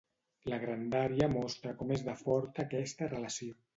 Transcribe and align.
La 0.51 0.57
grandària 0.61 1.29
mostra 1.35 1.75
com 1.81 1.93
és 1.99 2.07
de 2.09 2.17
forta 2.23 2.65
aquesta 2.67 3.11
relació. 3.13 3.59